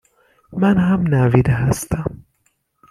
من 0.53 0.77
هم 0.77 1.07
نوید 1.07 1.49
هستم 1.49 2.23